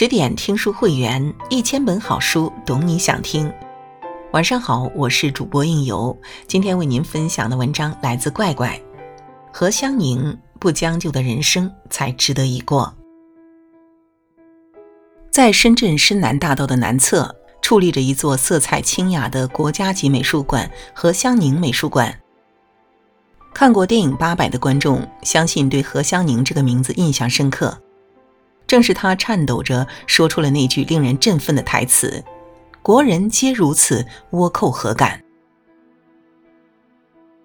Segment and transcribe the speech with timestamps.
[0.00, 3.52] 十点听书会员，一千本好书，懂你想听。
[4.32, 8.80] 晚上好，我是主播应由，今天为您分享的文章来自怪怪。
[9.52, 12.90] 何香凝，不将就的人生才值得一过。
[15.30, 22.18] 在深圳深南大道的南侧，矗立着一座色彩清雅的国家级美术馆——何香凝美术馆。
[23.52, 27.78] 看过电影《八佰》的观众，相信对何香凝这个名字印象深刻。
[28.70, 32.24] 正是他颤抖着说出了那句令人振奋的台词
[32.82, 35.20] ：“国人皆如此，倭寇何敢？”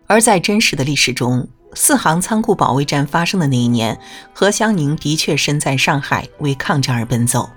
[0.05, 3.99] 而在真实的历史中，四行仓库保卫战发生的那一年，
[4.35, 7.49] 何香凝的确身在上海为抗战而奔走。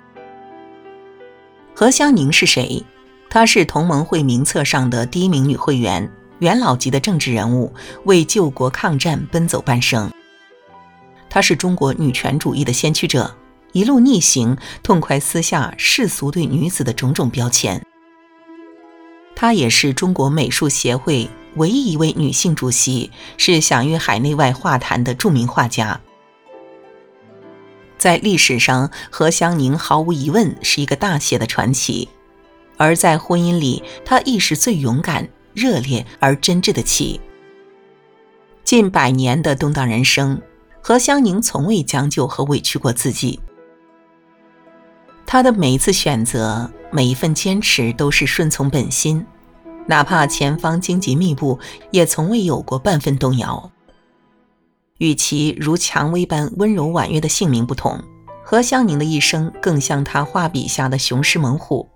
[1.75, 2.83] 何香凝是谁？
[3.29, 7.71] 她是同盟会名册上的第一名女会员，元老级的政治人物，
[8.05, 10.09] 为救国抗战奔走半生。
[11.29, 13.35] 她是中国女权主义的先驱者。
[13.71, 17.85] 一路逆行，痛快撕下世俗对女子的种种标签。
[19.35, 26.01] 她也是中国美术协会唯一一位女性主席，是享誉海内外画坛的著名画家。
[27.97, 32.07] 在历史上，何香凝毫无疑问是一个大写的传奇；
[32.77, 37.19] 而在婚姻里，她亦是最勇敢、热烈而真挚的妻。
[38.63, 40.41] 近百年的动荡人生，
[40.81, 43.39] 何香凝从未将就和委屈过自己。
[45.31, 49.23] 他的每一次选择，每一份坚持，都是顺从本心，
[49.85, 51.59] 哪怕前方荆棘密布，
[51.91, 53.69] 也从未有过半分动摇。
[54.97, 58.01] 与其如蔷薇般温柔婉约的姓名不同，
[58.43, 61.87] 何香凝的一生更像他画笔下的雄狮猛虎，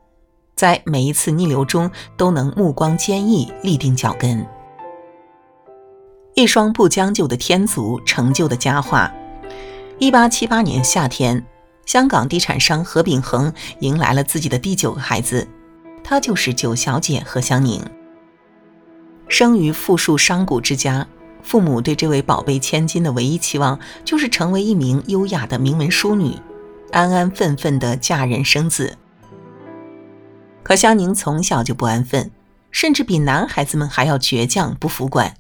[0.55, 4.45] 在每一次逆流中都能目光坚毅，立定脚跟。
[6.35, 9.11] 一双不将就的天足，成就的佳话。
[9.97, 11.43] 一八七八年夏天。
[11.85, 15.47] 香港地产商何秉恒迎来了自己的第九个孩子，
[16.03, 17.83] 她就是九小姐何香凝。
[19.27, 21.07] 生于富庶商贾之家，
[21.41, 26.35] 父母对这位宝贝千金的唯一期望就是成为一名优雅的名门淑女，
[26.91, 28.97] 安安分分地嫁人生子。
[30.63, 32.31] 可香凝从小就不安分，
[32.71, 35.35] 甚至比男孩子们还要倔强不服管。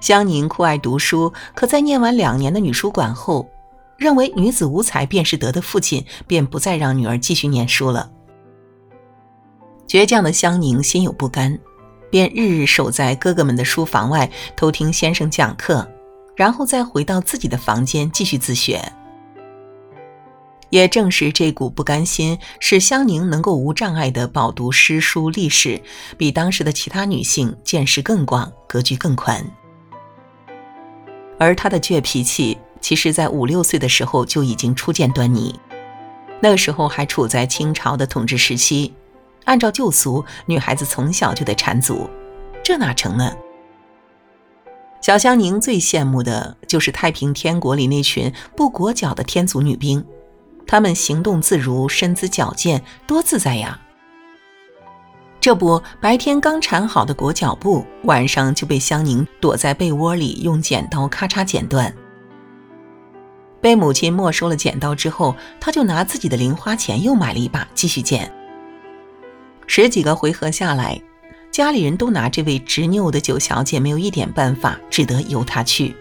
[0.00, 3.48] 香凝酷爱读书，可在念完两年的女书馆后。
[3.98, 8.10] 认为女子无才便是德的父亲便不再让女儿继续念书了。
[9.88, 11.58] 倔强的香凝心有不甘，
[12.08, 15.86] 便日日守在哥哥们的书房外偷听先生讲课，
[16.36, 18.80] 然后再回到自己的房间继续自学。
[20.70, 25.80] 也正是这股不甘心，使香凝能够无障碍地饱读诗书历史，
[26.16, 29.44] 比当时的其他女性见识更广，格局更宽。
[31.38, 32.56] 而她的倔脾气。
[32.80, 35.58] 其实，在五六岁的时候就已经初见端倪。
[36.40, 38.94] 那时候还处在清朝的统治时期，
[39.44, 42.08] 按照旧俗，女孩子从小就得缠足，
[42.62, 43.32] 这哪成呢？
[45.00, 50.04] 小香凝最羡慕的就是太平天国里那群不裹脚的天族女兵，
[50.66, 53.80] 她们行动自如，身姿矫健，多自在呀！
[55.40, 61.92] 这不，白天刚缠好的裹脚布，晚上就被香凝躲在被窝里用剪刀咔嚓剪断。
[63.60, 68.32] 被母亲没收了剪刀之后，他就拿自己的零花钱又买了一把，继续剪。
[69.66, 71.00] 十几个回合下来，
[71.50, 75.94] 家里人都拿这位执拗的九小姐没有一点办法，只得由她去。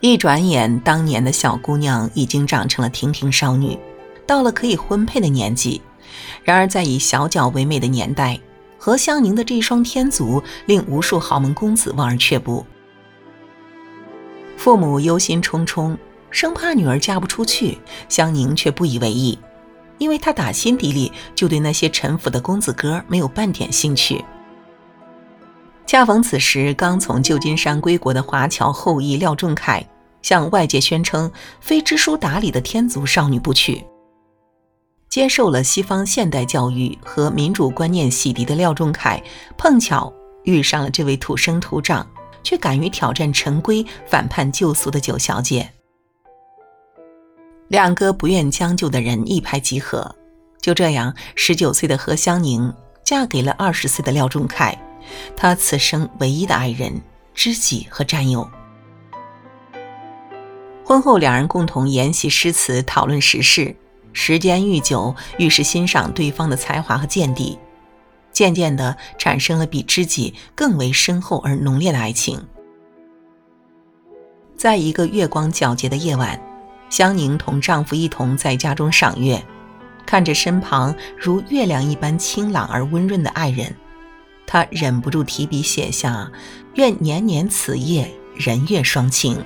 [0.00, 3.78] 一转眼，当年的小姑娘已经长成了亭亭少女，
[4.26, 5.80] 到了可以婚配的年纪。
[6.42, 8.38] 然而，在以小脚为美的年代，
[8.76, 12.66] 何香凝的这双天足令无数豪门公子望而却步。
[14.64, 15.94] 父母忧心忡忡，
[16.30, 17.76] 生怕女儿嫁不出去。
[18.08, 19.38] 香凝却不以为意，
[19.98, 24.24] 因为她打心底里就对那些陈腐的公子哥没有半点兴趣。
[25.84, 29.84] 恰逢此时，刚从旧金山归国的华侨后裔廖仲恺
[30.22, 33.84] 向外界宣称非知书达理的天族少女不娶。
[35.10, 39.22] 接受了西方现代教育和民主观念洗涤的廖仲恺，
[39.58, 40.10] 碰巧
[40.44, 42.06] 遇上了这位土生土长。
[42.44, 45.68] 却敢于挑战陈规、反叛旧俗的九小姐。
[47.66, 50.14] 两个不愿将就的人一拍即合，
[50.60, 54.78] 就这样，十九岁的何香凝嫁给了二十岁的廖仲恺，
[55.34, 57.00] 他此生唯一的爱人、
[57.34, 58.48] 知己和战友。
[60.84, 63.74] 婚后，两人共同研习诗词，讨论时事，
[64.12, 67.58] 时间愈久，愈是欣赏对方的才华和见地。
[68.34, 72.46] 渐渐的产生了比知己更为深厚而浓烈的爱情。
[74.54, 76.38] 在一个月光皎洁的夜晚，
[76.90, 79.42] 香凝同丈夫一同在家中赏月，
[80.04, 83.74] 看着身旁如月亮一般清朗而温润的爱人，
[84.46, 86.30] 她忍不住提笔写下
[86.74, 89.42] ：“愿年年此夜人月双清。”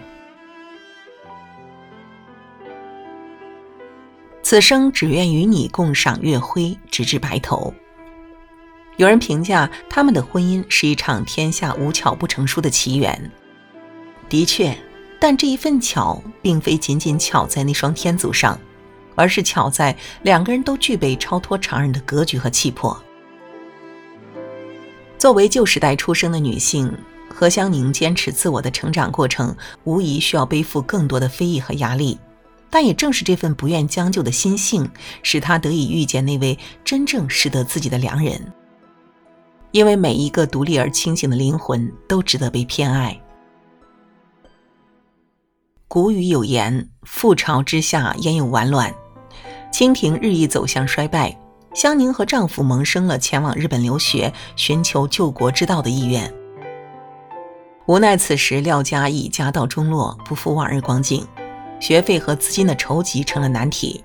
[4.43, 7.75] 此生只愿与你共赏月辉，直至白头。
[8.99, 13.31] 有人评价他们的婚姻是一场天下无巧不成书的奇缘。
[14.29, 14.77] 的确，
[15.21, 18.59] 但这一份巧，并非仅仅巧在那双天足上，
[19.15, 23.01] 而是巧在两个人都具备超脱常人的格局和气魄。
[25.17, 26.93] 作为旧时代出生的女性，
[27.33, 32.19] 何香凝坚持自我的成长过程，无疑需要背负更多的非议和压力。
[32.69, 34.91] 但也正是这份不愿将就的心性，
[35.23, 38.53] 使她得以遇见那位真正适得自己的良人。
[39.71, 43.21] 因为每一个独立而清醒的灵魂都值得被偏爱。
[45.87, 48.95] 古语有言：“覆巢之下焉有完卵。”
[49.73, 51.39] 清廷日益走向衰败，
[51.75, 56.33] 香凝和丈夫萌生了前往日本留学、寻求救国之道的意愿。
[57.87, 61.27] 无奈此时廖家已家道中落，不复往日光景。
[61.81, 64.03] 学费和资金的筹集成了难题，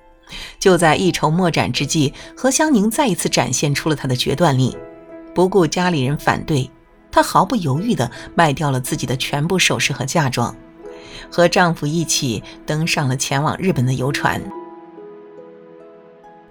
[0.58, 4.76] 就在一筹莫展之际，何香凝再一次展现出了她的决断力。
[5.34, 6.70] 不顾家里人反对，
[7.10, 10.54] 她毫不犹豫地卖掉了自己的全部首饰和嫁妆，
[11.30, 14.40] 和丈夫一起登上了前往日本的游船。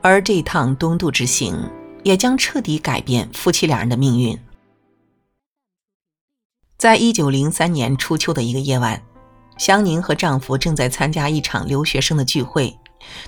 [0.02, 1.56] 而这趟东渡之行，
[2.04, 4.38] 也将彻底改变夫妻两人的命运。
[6.78, 9.02] 在一九零三年初秋的一个夜晚。
[9.56, 12.76] 香凝和丈夫正在参加一场留学生的聚会，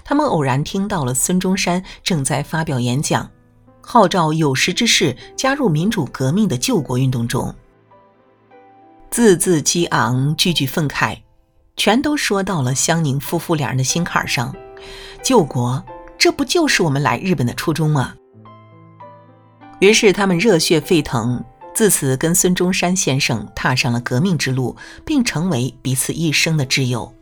[0.03, 3.29] 他们偶然听到了孙中山正在发表演讲，
[3.85, 7.53] 号召有识之士加入民主革命的救国运动中。
[9.11, 11.19] 字字激昂，句句愤慨，
[11.77, 14.53] 全都说到了香凝夫妇两人的心坎上。
[15.21, 15.81] 救国，
[16.17, 18.15] 这不就是我们来日本的初衷吗？
[19.79, 21.43] 于是他们热血沸腾。
[21.73, 27.13] 自此，跟孙中山先生踏上了革命之路，并成为彼此一生的挚友。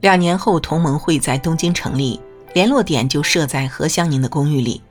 [0.00, 2.18] 两年后，同盟会在东京成立，
[2.54, 4.82] 联络点就设在何香凝的公寓里。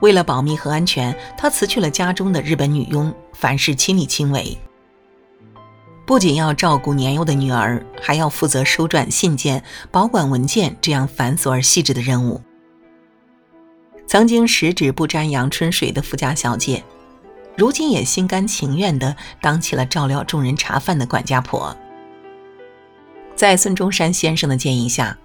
[0.00, 4.56] 为了保密和安全，他辞去了家中的日本女佣，凡事亲力亲为。
[6.06, 12.40] 不仅要照顾年幼的女儿，还要负责收转信件、保管文件这样繁琐而细致的任务。
[14.06, 16.82] 曾经十指不沾阳春水的富家小姐，
[17.56, 21.76] 如今也心甘情愿地当起了照料众人茶饭的管家婆。
[23.36, 25.18] 在孙中山先生的建议下，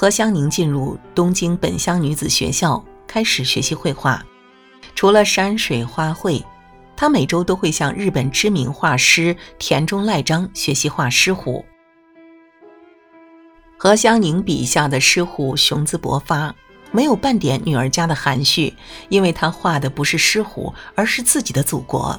[0.00, 4.24] 何香凝进入东京本乡女子学校，开始学习绘画。
[4.94, 6.42] 除了山水花卉，
[6.96, 11.62] 她每周都会向日本知名画师田中赖章学习画狮虎。
[13.76, 16.54] 何香凝笔下的狮虎雄姿勃发。
[16.92, 18.72] 没有半点女儿家的含蓄，
[19.10, 22.18] 因为她画的不是狮虎，而是自己的祖国。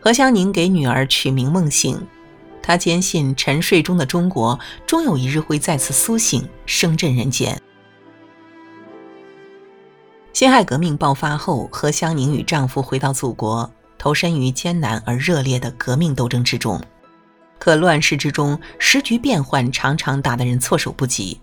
[0.00, 2.00] 何香凝给女儿取名梦醒，
[2.66, 7.60] 她坚信沉睡中的中国终有一日会再次苏醒，声震人间。
[10.32, 16.80] 辛亥革命爆发后，何香凝与丈夫回到祖国，投身于艰难而热烈的革命斗争之中。
[17.58, 21.38] 可乱世之中，时局变幻，常常打得人措手不及。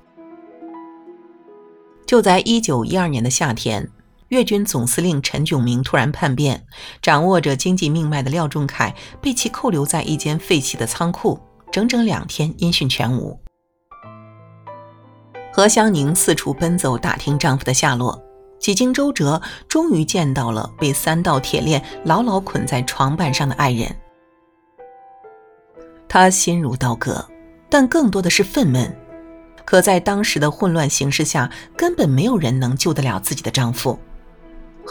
[2.07, 3.87] 就在一九一二年的夏天，
[4.31, 6.65] 粤军总司令陈炯明突然叛变，
[7.01, 11.37] 掌握着经济命脉的廖仲恺被其扣留在一间废弃的仓库，
[11.69, 13.37] 整整两天音讯全无。
[15.51, 18.17] 何香凝四处奔走打听丈夫的下落，
[18.57, 23.93] 几经周折，终于见到了被三道铁链牢牢捆在床板上的爱人。
[26.07, 27.27] 她心如刀割，
[27.69, 28.89] 但更多的是愤懑。
[29.65, 33.99] 可在当时的混乱形势下，根本没有人能救得了自己的丈夫。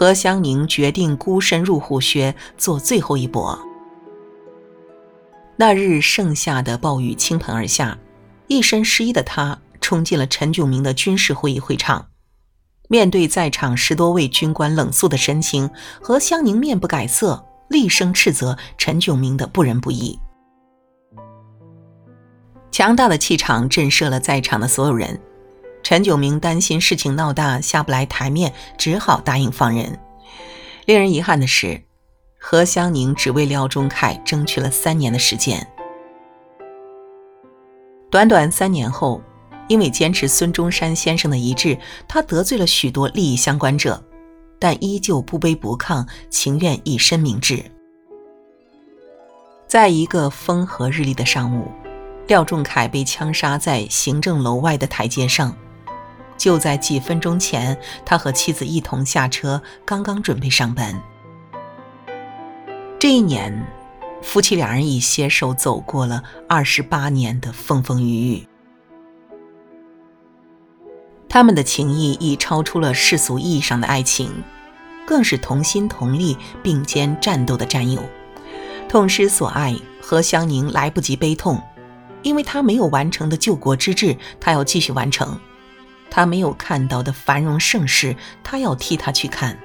[0.01, 3.59] 何香凝决定孤身入虎穴，做最后一搏。
[5.59, 7.99] 那日盛夏的暴雨倾盆而下，
[8.47, 12.09] 一身湿衣的她冲进了陈炯明的军事会议会场。
[12.89, 15.69] 面对在场十多位军官冷肃的神情，
[16.01, 20.19] 何香凝面不改色，厉声斥责陈炯明的不仁不义。
[22.71, 25.21] 强大的气场震慑了在场的所有人。
[25.83, 29.99] 陈炯明担心事情闹大下不来台面，只好答应放人。
[30.87, 31.83] 令人遗憾的是，
[32.39, 35.67] 何香凝只为廖仲恺争取了三年的时间。
[38.11, 39.23] 短短三年后，
[39.69, 44.03] 因为坚持孙中山先生的遗志，他得罪了许多利益相关者，
[44.59, 47.65] 但依旧不卑不亢，情愿以身明志。
[49.67, 51.67] 在一个风和日丽的上午。
[52.27, 55.53] 廖仲恺被枪杀在行政楼外的台阶上。
[56.41, 60.99] 就在几分钟前，他和妻子一同下车，刚刚准备上班。
[62.99, 63.67] 这一年，
[64.23, 68.47] 夫妻两人已携手走过了二十八年的风风雨雨。
[71.29, 74.33] 他们的情谊已超出了世俗意义上的爱情，
[75.07, 78.03] 更是同心同力、并肩战斗的战友。
[78.89, 81.63] 痛失所爱，何香凝来不及悲痛，
[82.23, 85.39] 因为他没有完成的救国之志，他要继续完成。
[86.11, 89.59] 他没有看到的繁荣盛世，他要替他去看。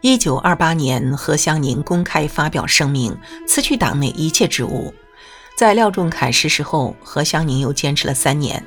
[0.00, 4.94] 一九二八年，何香凝公开发表声明，辞去党内一切职务。
[5.56, 8.62] 在廖仲恺逝世后，何香凝又坚持了三年，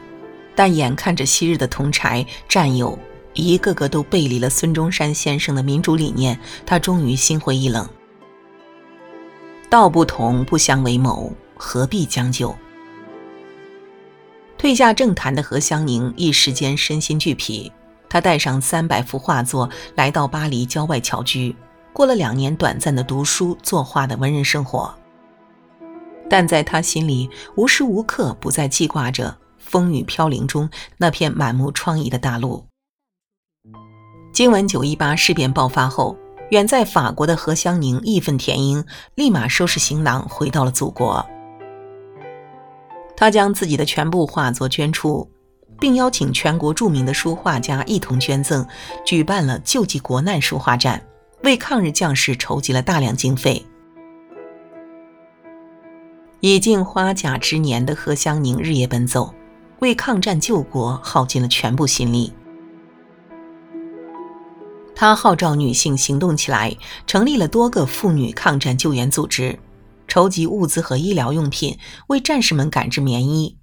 [0.55, 2.97] 但眼看着昔日的同柴战友
[3.33, 7.87] 一个个都背离了孙中山先生的民主理念，他终于心灰意冷。
[9.69, 12.53] 道不同不相为谋，何必将就？
[14.59, 17.71] 退下政坛的何香凝一时间身心俱疲，
[18.09, 21.55] 她带上三百幅画作来到巴黎郊外侨居，
[21.93, 24.93] 过了两年短暂的读书作画的文人生活。
[26.29, 32.65] 但在她心里，无时无刻不在记挂着风雨飘零中那片满目疮痍的大陆。
[34.33, 36.17] 今闻九一八事变爆发后，
[36.51, 38.83] 远在法国的何香凝义愤填膺，
[39.15, 41.25] 立马收拾行囊回到了祖国。
[43.19, 45.29] 他将自己的全部画作捐出，
[45.77, 48.65] 并邀请全国著名的书画家一同捐赠，
[49.05, 51.05] 举办了救济国难书画展，
[51.43, 53.61] 为抗日将士筹集了大量经费。
[56.39, 59.33] 已近花甲之年的何香凝日夜奔走，
[59.79, 62.31] 为抗战救国耗尽了全部心力。
[64.95, 66.73] 他号召女性行动起来，
[67.05, 69.59] 成立了多个妇女抗战救援组织。
[70.09, 73.55] 筹集物资和医疗用品，为战士们赶制棉衣；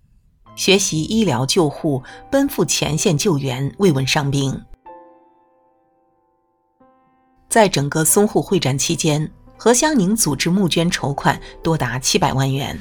[0.54, 4.58] 学习医疗救护，奔赴前线救援，慰问伤兵。
[7.48, 12.78] 在整个淞沪会战期间，何香凝组织募捐筹款多达七百万元。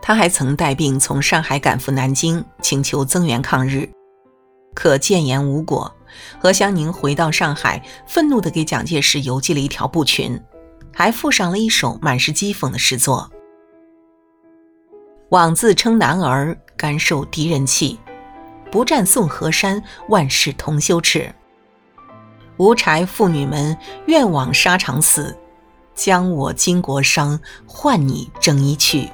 [0.00, 3.90] 他还曾带病从上海赶赴南京，请求增援抗日，
[4.74, 5.92] 可谏言无果。
[6.38, 10.40] 何香凝回到上海，愤怒地给蒋介石邮寄了一条布裙。
[10.94, 13.30] 还附上了一首满是讥讽的诗作
[15.30, 17.98] ：“枉自称男儿，甘受敌人气；
[18.70, 21.34] 不战送河山，万事同羞耻。
[22.56, 25.36] 无柴妇女们，愿往沙场死，
[25.94, 29.10] 将我巾帼伤，换你征衣去。”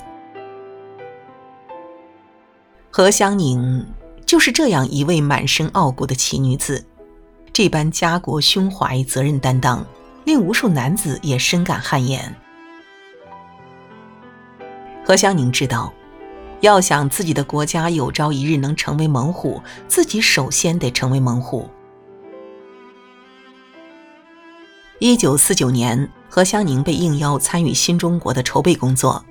[2.93, 3.87] 何香凝
[4.27, 6.85] 就是这样一位满身傲骨的奇女子，
[7.53, 9.87] 这般家国胸怀、责任担当。
[10.31, 12.33] 令无数男子也深感汗颜。
[15.05, 15.93] 何香凝知道，
[16.61, 21.69] 要想自己的国家有朝一日能成为猛虎，自己首先得成为猛虎。
[25.01, 29.25] 一九四九年，何香凝被应邀参与新中国的筹备工作。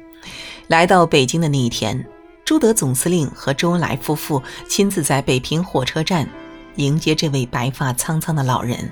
[0.68, 2.06] 来到北京的那一天，
[2.44, 6.28] 朱德总司令和周恩来夫妇亲自在北平火车站
[6.76, 8.92] 迎接这位白发苍苍的老人。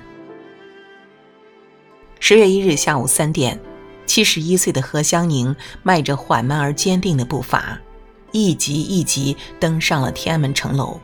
[2.20, 3.58] 十月一日下午三点，
[4.04, 7.78] 七十一岁的何香凝迈着缓慢而坚定的步伐，
[8.32, 11.00] 一级一级登上了天安门城楼。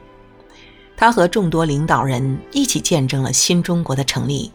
[0.97, 4.53] 他和众多领导人一起见证了新中国的成立。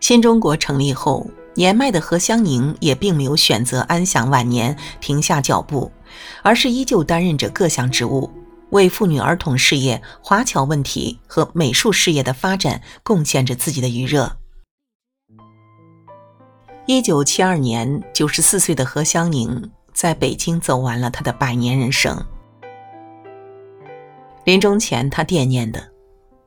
[0.00, 5.90] 新中国成立后，年迈的何香凝也并没有选择安享晚年、停下脚步，
[6.42, 8.30] 而是依旧担任着各项职务。
[8.76, 14.36] 为妇女儿童事业、华侨问题和美术事业的发展贡献着自己的余热。
[16.84, 22.22] 一九七二年，九十四岁的何香凝在北京走完了她的百年人生。
[24.44, 25.90] 临终前，她惦念的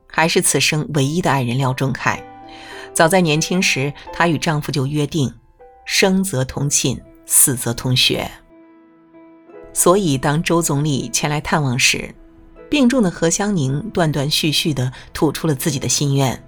[0.08, 2.24] 还是此生唯一的爱人廖仲恺。
[2.94, 5.34] 早在年轻时，她与丈夫就约定：
[5.84, 8.30] 生则同寝，死则同穴。
[9.74, 12.14] 所以，当周总理前来探望时，
[12.70, 16.42] 病重的何香凝断断续续地吐出了自己的心愿，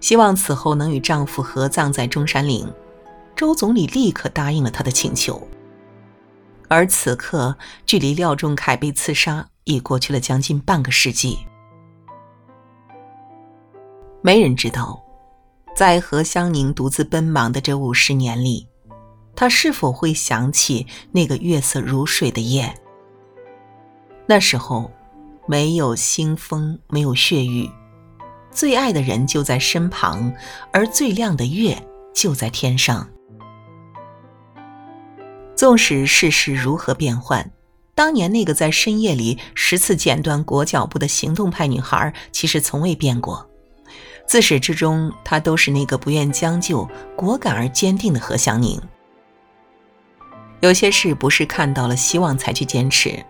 [0.00, 2.72] 希望此后能与丈夫合葬在中山陵。
[3.34, 5.48] 周总理立刻答应了她的请求。
[6.68, 11.38] 而此刻，距离廖仲恺被刺杀已过去了将近半个世纪。
[14.22, 15.02] 没人知道，
[15.74, 18.68] 在何香凝独自奔忙的这五十年里。
[19.34, 22.74] 他是否会想起那个月色如水的夜？
[24.30, 24.88] 那时候，
[25.48, 27.68] 没有腥风，没有血雨，
[28.52, 30.32] 最爱的人就在身旁，
[30.72, 31.76] 而最亮的月
[32.14, 33.08] 就在天上。
[35.56, 37.50] 纵使世事如何变幻，
[37.96, 43.50] 当年那个在深夜里十次剪断裹脚布的行动派女孩，其实从未变过。
[44.28, 48.80] 自始至终，她都是那个不愿将就、果敢而坚定的何香凝。
[50.60, 53.24] 有些事不是看到了希望才去坚持，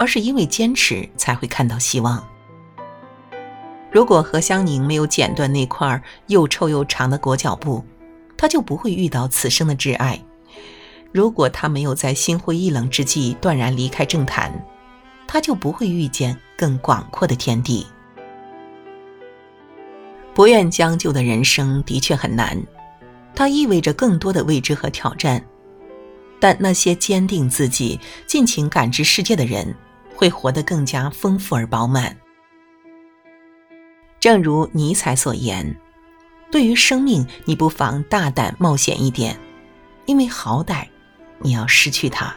[0.00, 2.26] 而是因为坚持才会看到希望。
[3.92, 7.84] 如果何香凝没有剪断那块又臭又长的裹脚布，
[8.34, 10.18] 她就不会遇到此生的挚爱；
[11.12, 14.50] 如果她没有在心灰意冷之际断然离开政坛，
[15.26, 17.86] 她就不会遇见更广阔的天地。
[20.32, 22.58] 不愿将就的人生的确很难，
[23.34, 25.44] 它意味着更多的未知和挑战。
[26.40, 29.76] 但那些坚定自己、尽情感知世界的人，
[30.20, 32.14] 会活得更加丰富而饱满。
[34.20, 35.74] 正如尼采所言
[36.52, 39.34] ：“对于生命，你不妨大胆冒险一点，
[40.04, 40.86] 因为好歹
[41.38, 42.36] 你要失去它。”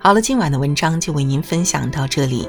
[0.00, 2.48] 好了，今晚的文章就为您分享到这里。